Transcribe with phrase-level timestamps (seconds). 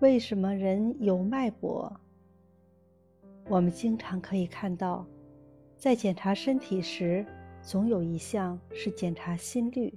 [0.00, 1.94] 为什么人有脉搏？
[3.50, 5.06] 我们经常可以看到，
[5.76, 7.24] 在检查身体时，
[7.60, 9.92] 总有一项是检查心率。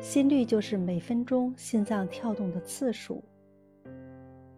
[0.00, 3.22] 心率就是每分钟心脏跳动的次数。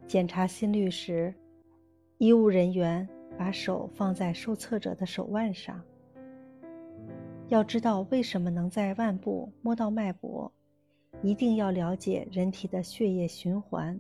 [0.06, 1.34] 检查心率时，
[2.18, 5.82] 医务人员把手放在受测者的手腕上。
[7.48, 10.52] 要知道为什么能在腕部摸到脉搏，
[11.22, 13.98] 一定要了解人体的血液循环。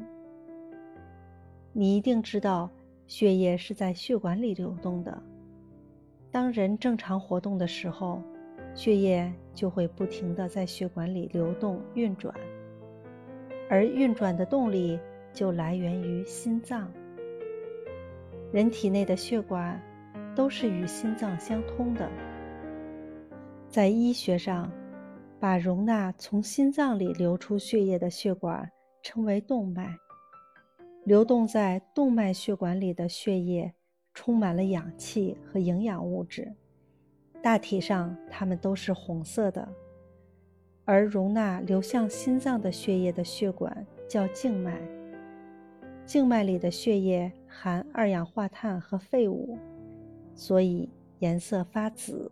[1.72, 2.70] 你一定知道，
[3.06, 5.22] 血液是在血管里流动的。
[6.30, 8.22] 当人正常活动的时候，
[8.74, 12.34] 血液就会不停地在血管里流动运转，
[13.70, 14.98] 而运转的动力
[15.32, 16.90] 就来源于心脏。
[18.52, 19.80] 人体内的血管
[20.34, 22.10] 都是与心脏相通的。
[23.66, 24.70] 在医学上，
[25.40, 28.70] 把容纳从心脏里流出血液的血管
[29.02, 29.96] 称为动脉。
[31.04, 33.72] 流动在动脉血管里的血液
[34.14, 36.54] 充满了氧气和营养物质，
[37.42, 39.68] 大体上它们都是红色的。
[40.84, 44.80] 而容纳流向心脏的血液的血管叫静脉，
[46.04, 49.58] 静脉里的血液含二氧化碳和废物，
[50.34, 52.30] 所以颜色发紫。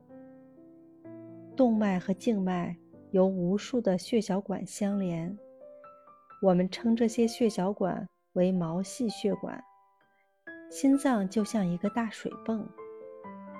[1.57, 2.77] 动脉和静脉
[3.11, 5.37] 由无数的血小管相连，
[6.41, 9.62] 我们称这些血小管为毛细血管。
[10.70, 12.69] 心脏就像一个大水泵，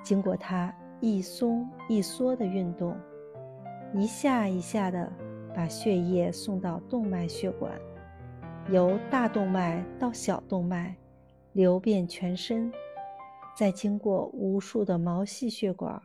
[0.03, 2.97] 经过它一松一缩的运动，
[3.95, 5.13] 一下一下的
[5.55, 7.77] 把血液送到动脉血管，
[8.71, 10.97] 由大动脉到小动脉，
[11.53, 12.73] 流遍全身，
[13.57, 16.01] 再经过无数的毛细血管。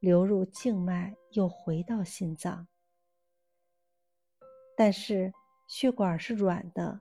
[0.00, 2.68] 流入静脉，又回到心脏。
[4.76, 5.32] 但是
[5.66, 7.00] 血管是软的，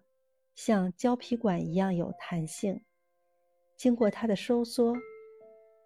[0.58, 2.82] 像胶皮管一样有弹性。
[3.78, 4.98] 经过它的收缩，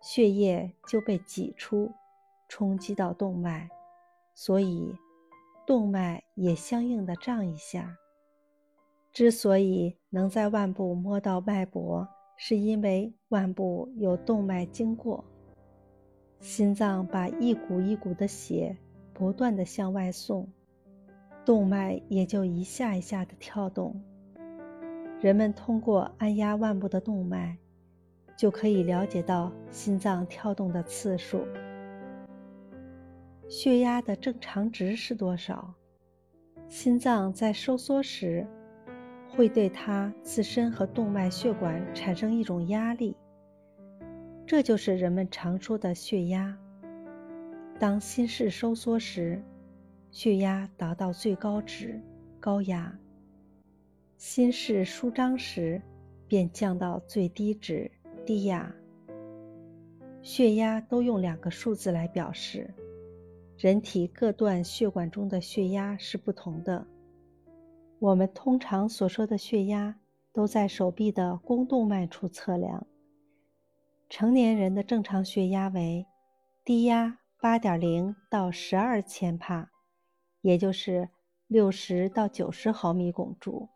[0.01, 1.91] 血液就被挤出，
[2.47, 3.69] 冲击到动脉，
[4.33, 4.95] 所以
[5.67, 7.97] 动脉也相应的胀一下。
[9.11, 12.07] 之所以能在腕部摸到脉搏，
[12.37, 15.21] 是因为腕部有动脉经过。
[16.39, 18.75] 心脏把一股一股的血
[19.13, 20.49] 不断的向外送，
[21.43, 24.01] 动脉也就一下一下的跳动。
[25.21, 27.55] 人们通过按压腕部的动脉，
[28.35, 31.45] 就可以了解到心脏跳动的次数。
[33.47, 35.75] 血压的正常值是多少？
[36.67, 38.47] 心脏在收缩时，
[39.29, 43.15] 会对它自身和动脉血管产生一种压力。
[44.47, 46.57] 这就是人们常说的血压。
[47.77, 49.39] 当心室收缩时，
[50.09, 52.01] 血压达到最高值，
[52.39, 52.91] 高压；
[54.21, 55.81] 心室舒张时，
[56.27, 57.89] 便降到最低值，
[58.23, 58.71] 低压。
[60.21, 62.71] 血压都用两个数字来表示。
[63.57, 66.85] 人体各段血管中的血压是不同的。
[67.97, 69.99] 我们通常所说的血压，
[70.31, 72.85] 都在手臂的肱动脉处测量。
[74.07, 76.05] 成年人的正常血压为
[76.63, 79.71] 低压八点零到十二千帕，
[80.41, 81.09] 也就是
[81.47, 83.67] 六十到九十毫米汞柱；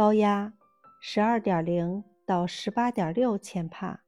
[0.00, 0.50] 高压
[0.98, 4.00] 十二点零到十八点六千帕，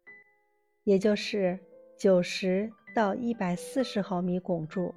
[0.84, 1.60] 也就是
[1.98, 4.94] 九十到一百四十毫米汞柱。